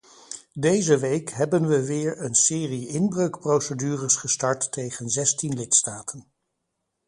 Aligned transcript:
Deze 0.53 0.97
week 0.99 1.29
hebben 1.31 1.67
we 1.67 1.85
weer 1.85 2.21
een 2.21 2.35
serie 2.35 2.87
inbreukprocedures 2.87 4.15
gestart 4.15 4.71
tegen 4.71 5.09
zestien 5.09 5.53
lidstaten. 5.53 6.27